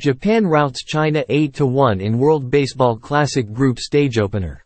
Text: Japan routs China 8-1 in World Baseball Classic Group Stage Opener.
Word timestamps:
Japan 0.00 0.46
routs 0.46 0.82
China 0.82 1.22
8-1 1.28 2.00
in 2.00 2.16
World 2.16 2.50
Baseball 2.50 2.96
Classic 2.96 3.52
Group 3.52 3.78
Stage 3.78 4.16
Opener. 4.16 4.64